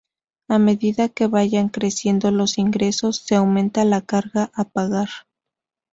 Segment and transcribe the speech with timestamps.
[0.47, 5.09] A medida que vayan creciendo los ingresos, se aumenta la carga a pagar.